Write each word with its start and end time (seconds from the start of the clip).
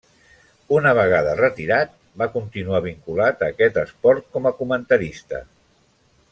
Una 0.77 0.93
vegada 0.99 1.35
retirat 1.39 1.93
va 2.23 2.29
continuar 2.37 2.81
vinculat 2.87 3.45
a 3.49 3.53
aquest 3.55 3.81
esport 3.85 4.29
com 4.35 4.51
a 4.53 4.57
comentarista. 4.65 5.47